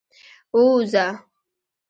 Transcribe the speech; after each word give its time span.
ووځه. 0.55 1.05